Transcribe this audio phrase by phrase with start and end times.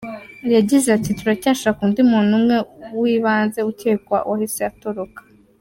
[0.55, 2.55] Yagize ati "Turacyashaka undi muntu umwe,
[2.97, 5.21] uw’ibanze ukekwa wahise atoroka.